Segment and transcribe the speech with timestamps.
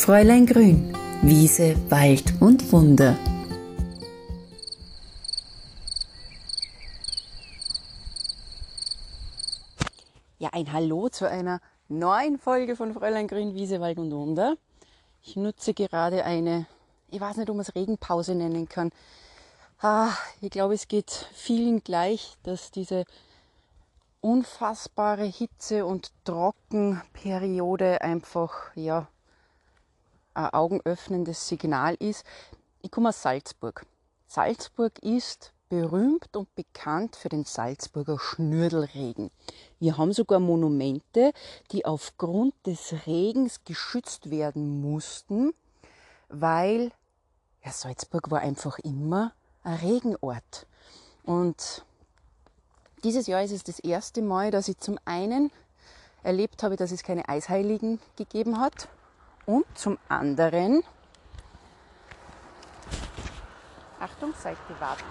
[0.00, 3.18] Fräulein Grün, Wiese, Wald und Wunder.
[10.38, 14.56] Ja, ein Hallo zu einer neuen Folge von Fräulein Grün, Wiese, Wald und Wunder.
[15.22, 16.64] Ich nutze gerade eine,
[17.10, 18.92] ich weiß nicht, ob man es Regenpause nennen kann.
[19.82, 23.04] Ah, ich glaube, es geht vielen gleich, dass diese
[24.22, 29.06] unfassbare Hitze und Trockenperiode einfach ja
[30.46, 32.24] ein augenöffnendes Signal ist.
[32.82, 33.86] Ich komme aus Salzburg.
[34.26, 39.30] Salzburg ist berühmt und bekannt für den Salzburger Schnürdelregen.
[39.78, 41.32] Wir haben sogar Monumente,
[41.70, 45.52] die aufgrund des Regens geschützt werden mussten,
[46.28, 46.90] weil
[47.64, 50.66] ja, Salzburg war einfach immer ein Regenort.
[51.24, 51.84] Und
[53.04, 55.52] dieses Jahr ist es das erste Mal, dass ich zum einen
[56.22, 58.88] erlebt habe, dass es keine Eisheiligen gegeben hat
[59.46, 60.82] und zum anderen,
[63.98, 65.04] Achtung, Seite warten.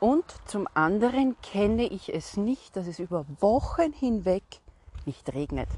[0.00, 4.44] Und zum anderen kenne ich es nicht, dass es über Wochen hinweg
[5.06, 5.68] nicht regnet.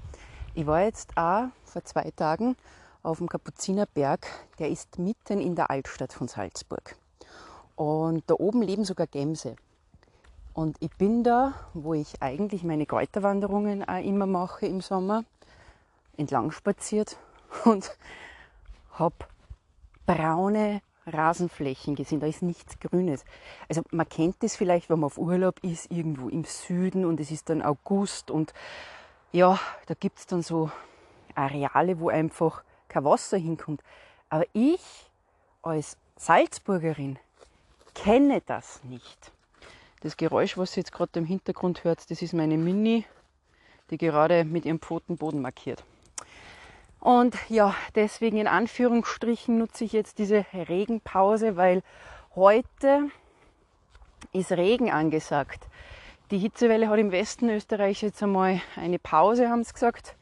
[0.54, 2.56] Ich war jetzt auch vor zwei Tagen
[3.04, 4.26] auf dem Kapuzinerberg,
[4.58, 6.96] der ist mitten in der Altstadt von Salzburg.
[7.76, 9.56] Und da oben leben sogar Gämse.
[10.54, 15.24] Und ich bin da, wo ich eigentlich meine Kräuterwanderungen auch immer mache im Sommer,
[16.16, 17.18] entlang spaziert
[17.64, 17.94] und
[18.92, 19.14] habe
[20.06, 22.20] braune Rasenflächen gesehen.
[22.20, 23.24] Da ist nichts Grünes.
[23.68, 27.30] Also man kennt das vielleicht, wenn man auf Urlaub ist, irgendwo im Süden und es
[27.30, 28.54] ist dann August und
[29.32, 30.70] ja, da gibt es dann so
[31.34, 33.82] Areale, wo einfach kein Wasser hinkommt.
[34.30, 35.10] Aber ich
[35.62, 37.18] als Salzburgerin
[38.02, 39.32] kenne das nicht.
[40.00, 43.04] Das Geräusch, was ihr jetzt gerade im Hintergrund hört, das ist meine Mini,
[43.90, 45.82] die gerade mit ihrem Pfoten Boden markiert.
[47.00, 51.82] Und ja, deswegen in Anführungsstrichen nutze ich jetzt diese Regenpause, weil
[52.34, 53.10] heute
[54.32, 55.66] ist Regen angesagt.
[56.30, 60.16] Die Hitzewelle hat im Westen Österreich jetzt einmal eine Pause, haben sie gesagt.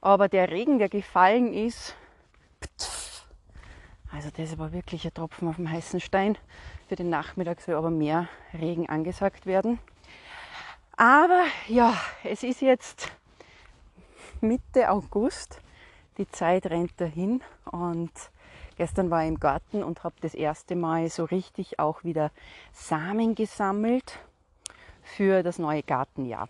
[0.00, 1.96] Aber der Regen, der gefallen ist,
[4.12, 6.38] also das war wirklich ein Tropfen auf dem heißen Stein.
[6.88, 9.78] Für den Nachmittag soll aber mehr Regen angesagt werden.
[10.96, 11.94] Aber ja,
[12.24, 13.12] es ist jetzt
[14.40, 15.60] Mitte August.
[16.16, 18.10] Die Zeit rennt dahin und
[18.78, 22.30] gestern war ich im Garten und habe das erste Mal so richtig auch wieder
[22.72, 24.18] Samen gesammelt
[25.02, 26.48] für das neue Gartenjahr.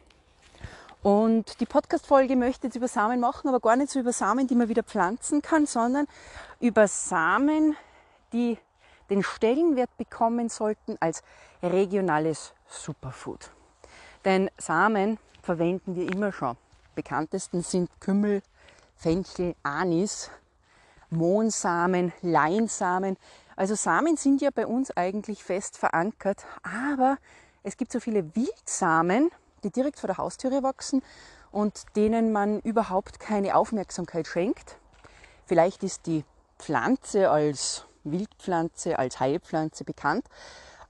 [1.03, 4.55] Und die Podcast-Folge möchte jetzt über Samen machen, aber gar nicht so über Samen, die
[4.55, 6.07] man wieder pflanzen kann, sondern
[6.61, 7.77] über Samen,
[8.33, 8.57] die
[9.11, 11.23] den Stellenwert bekommen sollten als
[11.63, 13.51] regionales Superfood.
[14.25, 16.57] Denn Samen verwenden wir immer schon.
[16.95, 18.43] Bekanntesten sind Kümmel,
[18.97, 20.31] Fenchel, Anis,
[21.11, 23.17] Mohnsamen, Leinsamen.
[23.57, 27.17] Also Samen sind ja bei uns eigentlich fest verankert, aber
[27.63, 29.31] es gibt so viele Wildsamen,
[29.65, 31.03] die direkt vor der Haustüre wachsen
[31.51, 34.77] und denen man überhaupt keine Aufmerksamkeit schenkt.
[35.47, 36.25] Vielleicht ist die
[36.59, 40.27] Pflanze als Wildpflanze, als Heilpflanze bekannt.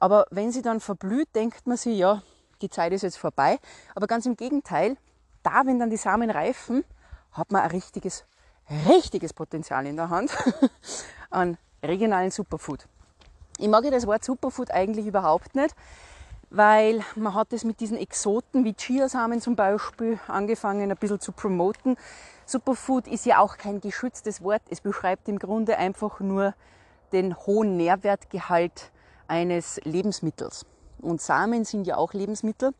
[0.00, 2.22] Aber wenn sie dann verblüht, denkt man sich, ja,
[2.62, 3.58] die Zeit ist jetzt vorbei.
[3.94, 4.96] Aber ganz im Gegenteil,
[5.42, 6.84] da, wenn dann die Samen reifen,
[7.32, 8.24] hat man ein richtiges,
[8.88, 10.30] richtiges Potenzial in der Hand
[11.30, 12.86] an regionalen Superfood.
[13.58, 15.74] Ich mag ja das Wort Superfood eigentlich überhaupt nicht,
[16.50, 21.32] weil man hat es mit diesen Exoten wie Chiasamen zum Beispiel angefangen ein bisschen zu
[21.32, 21.96] promoten.
[22.46, 24.62] Superfood ist ja auch kein geschütztes Wort.
[24.70, 26.54] Es beschreibt im Grunde einfach nur
[27.12, 28.92] den hohen Nährwertgehalt
[29.26, 30.66] eines Lebensmittels.
[31.00, 32.72] Und Samen sind ja auch Lebensmittel.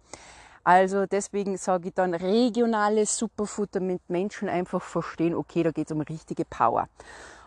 [0.64, 5.92] Also deswegen sage ich dann regionales Superfood, damit Menschen einfach verstehen, okay, da geht es
[5.92, 6.88] um richtige Power.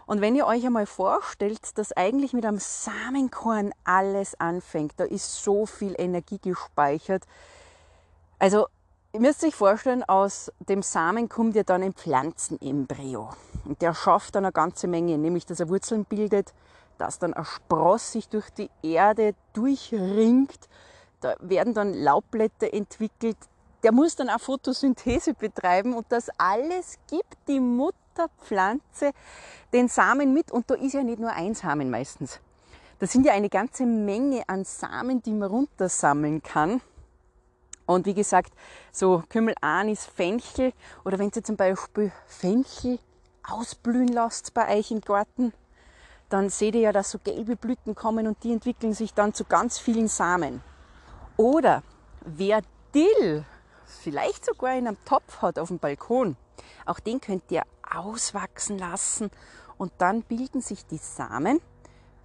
[0.08, 5.44] Und wenn ihr euch einmal vorstellt, dass eigentlich mit einem Samenkorn alles anfängt, da ist
[5.44, 7.24] so viel Energie gespeichert.
[8.40, 8.66] Also
[9.14, 13.30] ihr müsst euch vorstellen, aus dem Samen kommt ja dann ein Pflanzenembryo.
[13.66, 16.54] Und der schafft dann eine ganze Menge, nämlich dass er Wurzeln bildet,
[16.98, 20.70] dass dann ein Spross sich durch die Erde durchringt.
[21.20, 23.38] Da werden dann Laubblätter entwickelt.
[23.84, 29.12] Der muss dann auch Photosynthese betreiben und das alles gibt die Mutter Pflanze
[29.74, 32.40] den Samen mit und da ist ja nicht nur ein Samen meistens.
[33.00, 36.82] Das sind ja eine ganze Menge an Samen, die man runtersammeln kann.
[37.94, 38.54] Und wie gesagt,
[38.92, 40.74] so Kümmel, Anis, Fenchel
[41.04, 43.00] oder wenn ihr zum Beispiel Fenchel
[43.44, 45.54] ausblühen lasst bei euch im Garten,
[46.30, 49.44] dann seht ihr ja, dass so gelbe Blüten kommen und die entwickeln sich dann zu
[49.44, 50.64] ganz vielen Samen.
[51.36, 51.84] Oder
[52.22, 52.62] wer
[52.96, 53.44] Dill
[53.86, 56.38] vielleicht sogar in einem Topf hat auf dem Balkon,
[56.86, 59.30] auch den könnt ihr auswachsen lassen
[59.78, 61.60] und dann bilden sich die Samen.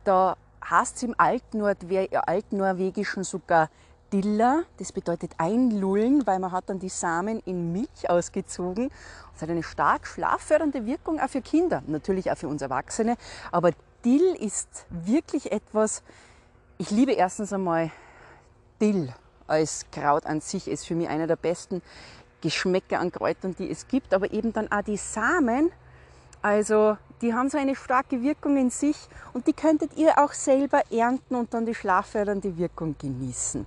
[0.05, 0.37] Da
[0.69, 3.69] heißt es im Altnorwegischen sogar
[4.13, 8.91] Dilla, das bedeutet einlullen, weil man hat dann die Samen in Milch ausgezogen.
[9.33, 13.17] Das hat eine stark schlaffördernde Wirkung auch für Kinder, natürlich auch für uns Erwachsene.
[13.51, 13.73] Aber
[14.05, 16.03] Dill ist wirklich etwas,
[16.79, 17.91] ich liebe erstens einmal
[18.81, 19.13] Dill
[19.47, 21.83] als Kraut an sich, ist für mich einer der besten
[22.41, 24.15] Geschmäcker an Kräutern, die es gibt.
[24.15, 25.73] Aber eben dann auch die Samen,
[26.43, 28.97] also die haben so eine starke Wirkung in sich
[29.33, 33.67] und die könntet ihr auch selber ernten und dann die schlaffördernde Wirkung genießen.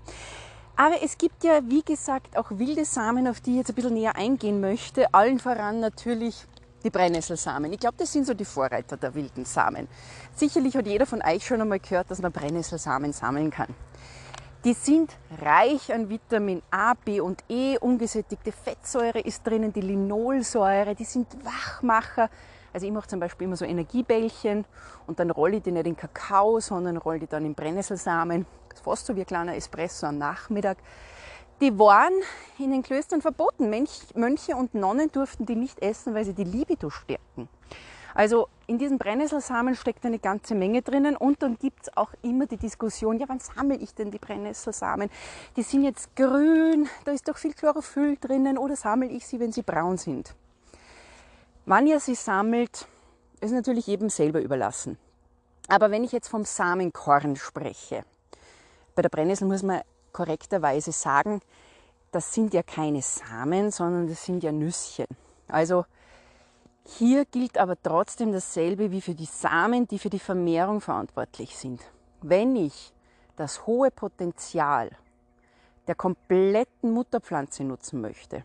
[0.76, 3.96] Aber es gibt ja, wie gesagt, auch wilde Samen, auf die ich jetzt ein bisschen
[3.96, 5.14] näher eingehen möchte.
[5.14, 6.46] Allen voran natürlich
[6.84, 7.74] die Brennnesselsamen.
[7.74, 9.90] Ich glaube, das sind so die Vorreiter der wilden Samen.
[10.34, 13.76] Sicherlich hat jeder von euch schon einmal gehört, dass man Brennnesselsamen sammeln kann.
[14.66, 20.96] Die sind reich an Vitamin A, B und E, ungesättigte Fettsäure ist drinnen, die Linolsäure,
[20.96, 22.30] die sind Wachmacher,
[22.74, 24.66] also ich mache zum Beispiel immer so Energiebällchen
[25.08, 28.46] und dann rolle ich die nicht in Kakao, sondern rolle die dann in Brennnesselsamen.
[28.84, 30.78] Fast so wie ein kleiner Espresso am Nachmittag.
[31.62, 32.14] Die waren
[32.58, 33.70] in den Klöstern verboten.
[33.70, 37.50] Mönche und Nonnen durften die nicht essen, weil sie die Libido stärken.
[38.16, 42.48] Also in diesen Brennnesselsamen steckt eine ganze Menge drinnen und dann gibt es auch immer
[42.48, 45.10] die Diskussion, ja wann sammle ich denn die Brennnesselsamen?
[45.56, 49.52] Die sind jetzt grün, da ist doch viel Chlorophyll drinnen oder sammle ich sie, wenn
[49.52, 50.36] sie braun sind?
[51.70, 52.88] Wann ihr sie sammelt,
[53.42, 54.98] ist natürlich jedem selber überlassen.
[55.68, 58.06] Aber wenn ich jetzt vom Samenkorn spreche,
[58.96, 59.82] bei der Brennnessel muss man
[60.12, 61.42] korrekterweise sagen,
[62.12, 65.06] das sind ja keine Samen, sondern das sind ja Nüsschen.
[65.48, 65.86] Also
[66.86, 71.84] hier gilt aber trotzdem dasselbe wie für die Samen, die für die Vermehrung verantwortlich sind.
[72.24, 72.92] Wenn ich
[73.36, 74.90] das hohe Potenzial
[75.86, 78.44] der kompletten Mutterpflanze nutzen möchte,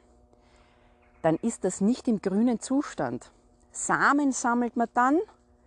[1.25, 3.31] dann ist das nicht im grünen Zustand.
[3.73, 5.19] Samen sammelt man dann,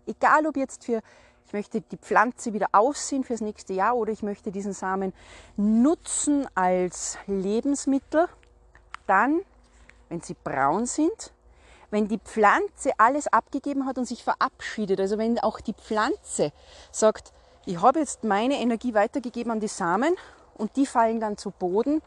[0.05, 1.01] egal ob jetzt für,
[1.47, 5.13] ich möchte die Pflanze wieder aussehen fürs nächste Jahr oder ich möchte diesen Samen
[5.55, 8.27] nutzen als Lebensmittel,
[9.07, 9.41] dann,
[10.09, 11.33] wenn sie braun sind,
[11.89, 16.51] wenn die Pflanze alles abgegeben hat und sich verabschiedet, also wenn auch die Pflanze
[16.91, 17.33] sagt,
[17.65, 20.15] ich habe jetzt meine Energie weitergegeben an die Samen
[20.53, 22.03] und die fallen dann zu Boden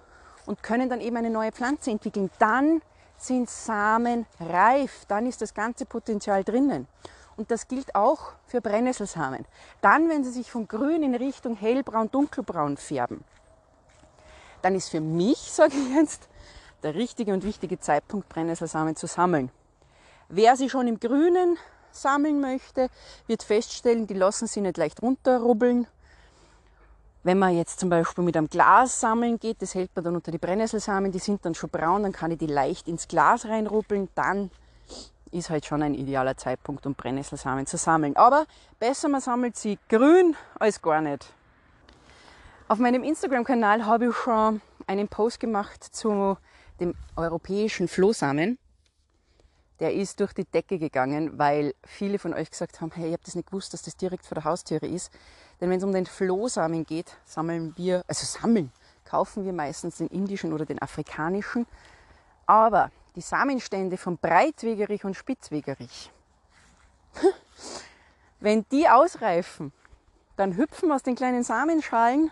[0.47, 2.81] und können dann eben eine neue Pflanze entwickeln, dann
[3.23, 6.87] sind Samen reif, dann ist das ganze Potenzial drinnen.
[7.37, 9.47] Und das gilt auch für Brennnesselsamen.
[9.81, 13.25] Dann, wenn sie sich von grün in Richtung hellbraun, dunkelbraun färben,
[14.63, 16.29] dann ist für mich, sage ich jetzt,
[16.83, 19.51] der richtige und wichtige Zeitpunkt, Brennnesselsamen zu sammeln.
[20.29, 21.59] Wer sie schon im Grünen
[21.93, 22.89] sammeln möchte,
[23.27, 25.87] wird feststellen, die lassen sie nicht leicht runterrubbeln
[27.23, 30.31] wenn man jetzt zum Beispiel mit einem Glas sammeln geht, das hält man dann unter
[30.31, 34.09] die Brennnesselsamen, die sind dann schon braun, dann kann ich die leicht ins Glas reinrubbeln,
[34.15, 34.51] dann
[35.31, 38.17] ist halt schon ein idealer Zeitpunkt, um Brennnesselsamen zu sammeln.
[38.17, 38.47] Aber
[38.79, 41.33] besser man sammelt sie grün als gar nicht.
[42.69, 46.37] Auf meinem Instagram-Kanal habe ich schon einen Post gemacht zu
[46.81, 48.59] dem europäischen Flohsamen.
[49.79, 53.23] Der ist durch die Decke gegangen, weil viele von euch gesagt haben, hey, ich habe
[53.25, 55.11] das nicht gewusst, dass das direkt vor der Haustüre ist.
[55.61, 58.73] Denn wenn es um den Flohsamen geht, sammeln wir, also sammeln,
[59.05, 61.67] kaufen wir meistens den indischen oder den afrikanischen.
[62.47, 66.11] Aber die Samenstände von Breitwegerich und Spitzwegerich,
[68.41, 69.73] wenn die ausreifen,
[70.37, 72.31] dann hüpfen aus den kleinen Samenschalen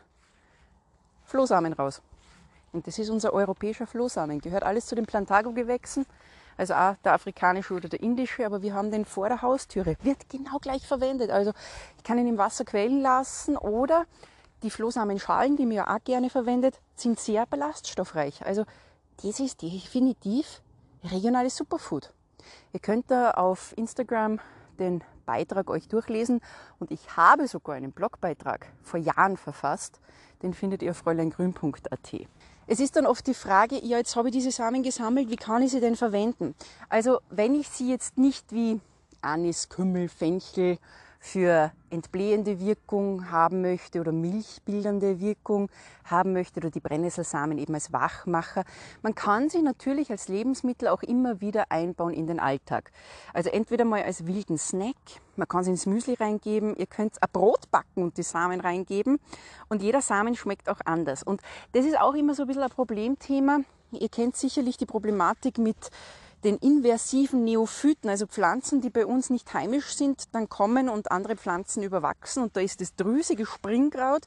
[1.25, 2.01] Flohsamen raus.
[2.73, 4.41] Und das ist unser europäischer Flohsamen.
[4.41, 6.07] Gehört alles zu den Plantago-Gewächsen
[6.59, 9.97] also auch der afrikanische oder der indische, aber wir haben den vor der Haustüre.
[10.03, 11.31] Wird genau gleich verwendet.
[11.31, 11.53] Also
[11.97, 14.05] ich kann ihn im Wasser quellen lassen oder
[14.63, 18.45] die Flohsamenschalen, die mir auch gerne verwendet, sind sehr ballaststoffreich.
[18.45, 18.65] Also
[19.23, 20.63] das ist definitiv
[21.05, 22.13] regionales Superfood.
[22.73, 24.41] Ihr könnt da auf Instagram
[24.79, 26.41] den Beitrag euch durchlesen
[26.79, 30.01] und ich habe sogar einen Blogbeitrag vor Jahren verfasst.
[30.43, 32.29] Den findet ihr auf fräuleingrün.at.
[32.71, 35.63] Es ist dann oft die Frage, ja, jetzt habe ich diese Samen gesammelt, wie kann
[35.63, 36.55] ich sie denn verwenden?
[36.91, 38.79] Also, wenn ich sie jetzt nicht wie
[39.23, 40.77] Anis, Kümmel, Fenchel
[41.19, 45.69] für entblähende Wirkung haben möchte oder milchbildende Wirkung
[46.05, 48.65] haben möchte oder die Brennnesselsamen eben als Wachmacher.
[49.03, 52.93] Man kann sie natürlich als Lebensmittel auch immer wieder einbauen in den Alltag.
[53.33, 54.97] Also entweder mal als wilden Snack,
[55.37, 59.19] man kann sie ins Müsli reingeben, ihr könnt ein Brot backen und die Samen reingeben
[59.69, 61.23] und jeder Samen schmeckt auch anders.
[61.23, 61.41] Und
[61.73, 63.61] das ist auch immer so ein bisschen ein Problemthema.
[63.91, 65.91] Ihr kennt sicherlich die Problematik mit
[66.45, 71.37] den inversiven Neophyten, also Pflanzen, die bei uns nicht heimisch sind, dann kommen und andere
[71.37, 72.45] Pflanzen überwachsen.
[72.45, 74.23] Und da ist das drüsige Springkraut,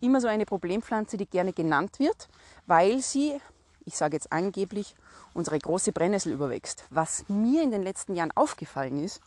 [0.00, 2.28] immer so eine Problempflanze, die gerne genannt wird,
[2.66, 3.40] weil sie,
[3.84, 4.94] ich sage jetzt angeblich,
[5.34, 6.84] unsere große Brennnessel überwächst.
[6.90, 9.20] Was mir in den letzten Jahren aufgefallen ist,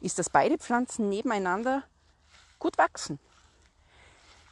[0.00, 1.84] ist, dass beide Pflanzen nebeneinander
[2.58, 3.18] gut wachsen.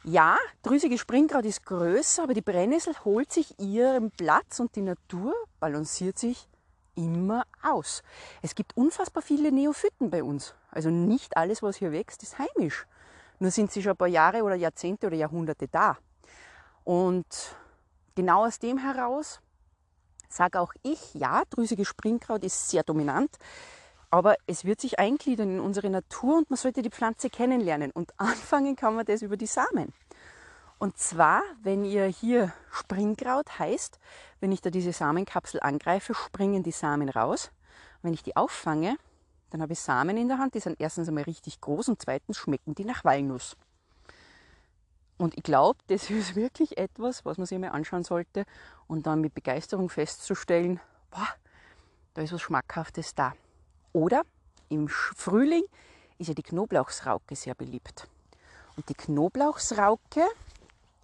[0.03, 5.35] Ja, drüsige Springkraut ist größer, aber die Brennnessel holt sich ihren Platz und die Natur
[5.59, 6.47] balanciert sich
[6.95, 8.03] immer aus.
[8.41, 10.55] Es gibt unfassbar viele Neophyten bei uns.
[10.69, 12.85] Also nicht alles, was hier wächst, ist heimisch.
[13.39, 15.97] Nur sind sie schon ein paar Jahre oder Jahrzehnte oder Jahrhunderte da.
[16.83, 17.55] Und
[18.15, 19.41] genau aus dem heraus
[20.29, 23.37] sage auch ich, ja, drüsige Springkraut ist sehr dominant,
[24.09, 27.91] aber es wird sich eingliedern in unsere Natur und man sollte die Pflanze kennenlernen.
[27.91, 29.93] Und anfangen kann man das über die Samen.
[30.81, 33.99] Und zwar, wenn ihr hier Springkraut heißt,
[34.39, 37.51] wenn ich da diese Samenkapsel angreife, springen die Samen raus.
[38.01, 38.97] Wenn ich die auffange,
[39.51, 42.39] dann habe ich Samen in der Hand, die sind erstens einmal richtig groß und zweitens
[42.39, 43.55] schmecken die nach Walnuss.
[45.19, 48.43] Und ich glaube, das ist wirklich etwas, was man sich mal anschauen sollte
[48.87, 50.79] und dann mit Begeisterung festzustellen,
[51.11, 51.27] boah,
[52.15, 53.35] da ist was Schmackhaftes da.
[53.93, 54.23] Oder
[54.69, 55.65] im Frühling
[56.17, 58.07] ist ja die Knoblauchsrauke sehr beliebt.
[58.77, 60.25] Und die Knoblauchsrauke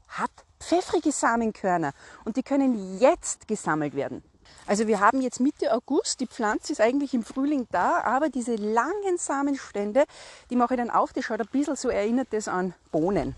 [0.08, 1.94] hat pfeffrige Samenkörner
[2.26, 4.24] und die können jetzt gesammelt werden.
[4.66, 8.56] Also wir haben jetzt Mitte August, die Pflanze ist eigentlich im Frühling da, aber diese
[8.56, 10.06] langen Samenstände,
[10.50, 13.36] die mache ich dann auf, die schaut ein bisschen so, erinnert das an Bohnen.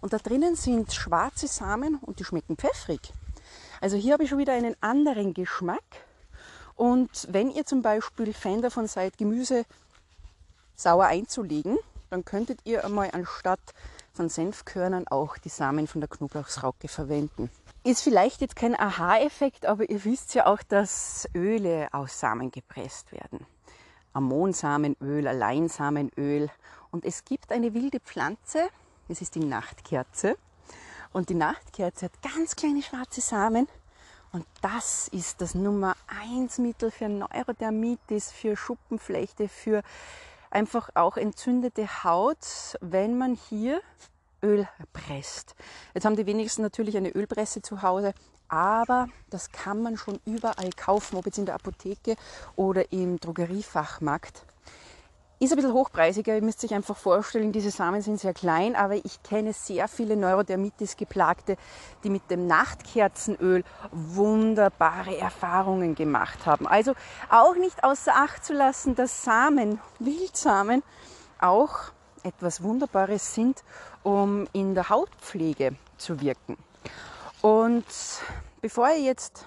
[0.00, 3.12] Und da drinnen sind schwarze Samen und die schmecken pfeffrig.
[3.80, 5.84] Also hier habe ich schon wieder einen anderen Geschmack.
[6.74, 9.64] Und wenn ihr zum Beispiel Fan davon seid, Gemüse
[10.74, 11.78] sauer einzulegen,
[12.10, 13.60] dann könntet ihr einmal anstatt
[14.16, 17.50] von Senfkörnern auch die Samen von der Knoblauchsrauke verwenden.
[17.84, 23.12] Ist vielleicht jetzt kein Aha-Effekt, aber ihr wisst ja auch, dass Öle aus Samen gepresst
[23.12, 23.46] werden.
[24.14, 26.50] Ammonsamenöl, Alleinsamenöl.
[26.90, 28.68] Und es gibt eine wilde Pflanze,
[29.08, 30.36] das ist die Nachtkerze.
[31.12, 33.68] Und die Nachtkerze hat ganz kleine schwarze Samen.
[34.32, 35.94] Und das ist das Nummer
[36.32, 39.82] 1 Mittel für Neurodermitis, für Schuppenflechte, für
[40.50, 43.80] einfach auch entzündete Haut, wenn man hier
[44.42, 45.54] Öl presst.
[45.94, 48.14] Jetzt haben die wenigsten natürlich eine Ölpresse zu Hause,
[48.48, 52.16] aber das kann man schon überall kaufen, ob jetzt in der Apotheke
[52.54, 54.45] oder im Drogeriefachmarkt.
[55.38, 58.94] Ist ein bisschen hochpreisiger, ihr müsst euch einfach vorstellen, diese Samen sind sehr klein, aber
[58.94, 61.58] ich kenne sehr viele Neurodermitis-Geplagte,
[62.02, 63.62] die mit dem Nachtkerzenöl
[63.92, 66.66] wunderbare Erfahrungen gemacht haben.
[66.66, 66.94] Also
[67.28, 70.82] auch nicht außer Acht zu lassen, dass Samen, Wildsamen,
[71.38, 73.62] auch etwas Wunderbares sind,
[74.04, 76.56] um in der Hautpflege zu wirken.
[77.42, 77.84] Und
[78.62, 79.46] bevor ich jetzt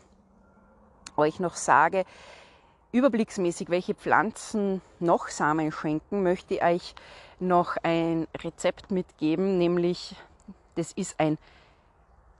[1.18, 2.06] euch noch sage,
[2.92, 6.96] überblicksmäßig, welche Pflanzen noch Samen schenken, möchte ich euch
[7.40, 10.16] noch ein Rezept mitgeben, nämlich
[10.76, 11.38] das ist ein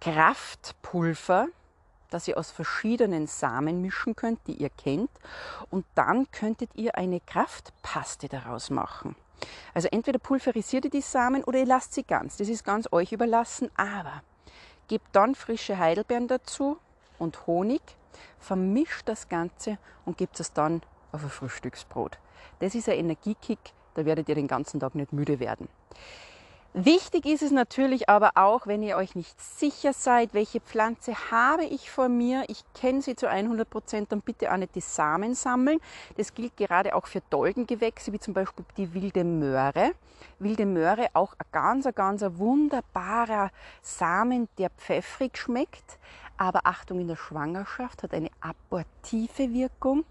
[0.02, 1.48] Kraftpulver,
[2.10, 5.12] das ihr aus verschiedenen Samen mischen könnt, die ihr kennt.
[5.70, 9.16] Und dann könntet ihr eine Kraftpaste daraus machen.
[9.74, 12.38] Also entweder pulverisiert ihr die Samen oder ihr lasst sie ganz.
[12.38, 13.70] Das ist ganz euch überlassen.
[13.76, 14.24] Aber
[14.88, 16.78] gebt dann frische Heidelbeeren dazu
[17.20, 17.82] und Honig
[18.40, 22.18] vermischt das Ganze und gebt es dann auf ein Frühstücksbrot.
[22.60, 23.60] Das ist ein Energiekick,
[23.94, 25.68] da werdet ihr den ganzen Tag nicht müde werden.
[26.76, 31.64] Wichtig ist es natürlich aber auch, wenn ihr euch nicht sicher seid, welche Pflanze habe
[31.64, 32.44] ich vor mir.
[32.48, 35.80] Ich kenne sie zu 100 Prozent, dann bitte auch nicht die Samen sammeln.
[36.18, 39.94] Das gilt gerade auch für Dolgengewächse, wie zum Beispiel die wilde Möhre.
[40.38, 43.50] Wilde Möhre auch ein ganz, ganz wunderbarer
[43.82, 45.98] Samen, der pfeffrig schmeckt.
[46.38, 50.06] Aber Achtung, in der Schwangerschaft hat eine abortive Wirkung.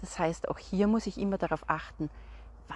[0.00, 2.10] Das heißt, auch hier muss ich immer darauf achten,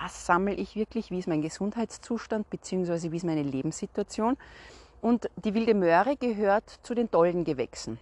[0.02, 3.10] was sammle ich wirklich, wie ist mein Gesundheitszustand bzw.
[3.10, 4.36] wie ist meine Lebenssituation.
[5.00, 7.98] Und die wilde Möhre gehört zu den Doldengewächsen.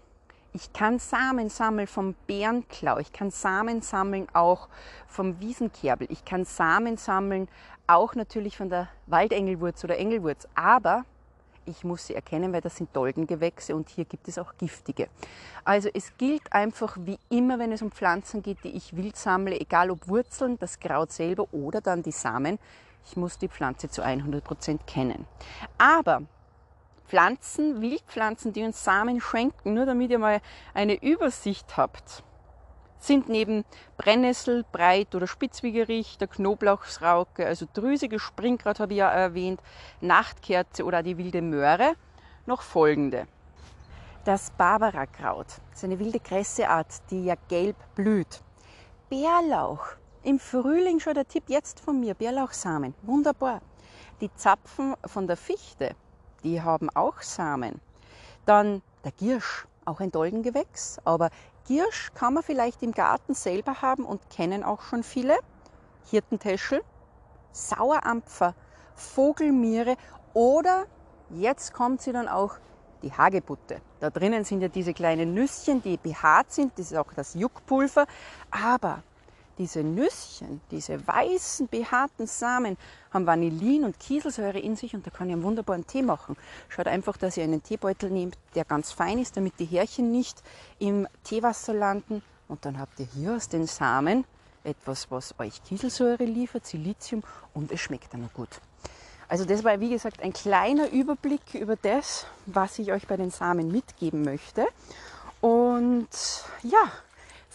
[0.55, 4.69] Ich kann Samen sammeln vom Bärenklau, ich kann Samen sammeln auch
[5.07, 7.49] vom Wiesenkerbel, ich kann Samen sammeln
[7.87, 11.05] auch natürlich von der Waldengelwurz oder Engelwurz, aber
[11.66, 15.09] ich muss sie erkennen, weil das sind Dolgengewächse und hier gibt es auch giftige.
[15.64, 19.59] Also es gilt einfach wie immer, wenn es um Pflanzen geht, die ich wild sammle,
[19.61, 22.59] egal ob Wurzeln, das Kraut selber oder dann die Samen,
[23.04, 25.26] ich muss die Pflanze zu 100 Prozent kennen.
[25.78, 26.23] Aber
[27.07, 30.40] Pflanzen, Wildpflanzen, die uns Samen schenken, nur damit ihr mal
[30.73, 32.23] eine Übersicht habt,
[33.04, 33.64] sind neben
[33.97, 39.61] Brennnessel, Breit- oder Spitzwegerich, der Knoblauchsrauke, also drüsige Springkraut habe ich ja erwähnt,
[40.00, 41.94] Nachtkerze oder die wilde Möhre
[42.47, 43.26] noch folgende.
[44.25, 48.40] Das Barbarakraut ist eine wilde Gräseart, die ja gelb blüht.
[49.11, 49.85] Bärlauch,
[50.23, 53.61] im Frühling schon der Tipp jetzt von mir, Bärlauchsamen, wunderbar.
[54.21, 55.97] Die Zapfen von der Fichte,
[56.44, 57.80] die haben auch Samen.
[58.47, 61.31] Dann der Giersch, auch ein Dolgengewächs, aber
[61.67, 65.39] Giersch kann man vielleicht im Garten selber haben und kennen auch schon viele.
[66.11, 66.83] Hirtentäschel,
[67.53, 68.55] Sauerampfer,
[68.95, 69.97] Vogelmiere
[70.35, 70.87] oder
[71.31, 72.57] jetzt kommt sie dann auch
[73.03, 73.81] die Hagebutte.
[74.01, 78.07] Da drinnen sind ja diese kleinen Nüsschen, die behaart sind, das ist auch das Juckpulver,
[78.51, 79.03] aber
[79.62, 82.76] diese Nüsschen, diese weißen behaarten Samen
[83.12, 86.37] haben Vanillin und Kieselsäure in sich und da kann ich einen wunderbaren Tee machen.
[86.69, 90.42] Schaut einfach, dass ihr einen Teebeutel nehmt, der ganz fein ist, damit die Härchen nicht
[90.81, 94.25] im Teewasser landen und dann habt ihr hier aus den Samen
[94.64, 97.23] etwas, was euch Kieselsäure liefert, Silizium
[97.54, 98.61] und es schmeckt dann noch gut.
[99.28, 103.31] Also das war wie gesagt ein kleiner Überblick über das, was ich euch bei den
[103.31, 104.66] Samen mitgeben möchte.
[105.40, 106.09] Und
[106.64, 106.90] ja,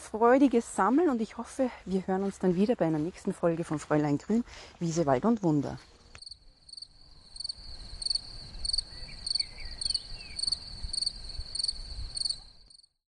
[0.08, 3.78] freudiges Sammeln und ich hoffe, wir hören uns dann wieder bei einer nächsten Folge von
[3.78, 4.46] Fräulein Grün,
[4.80, 5.78] Wiese, Wald und Wunder.